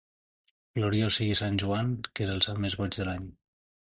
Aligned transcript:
Gloriós 0.77 1.17
sigui 1.19 1.35
sant 1.41 1.59
Joan, 1.65 1.93
que 2.19 2.25
és 2.27 2.33
el 2.37 2.43
sant 2.45 2.65
més 2.65 2.79
boig 2.83 2.97
de 3.01 3.09
l'any. 3.11 3.31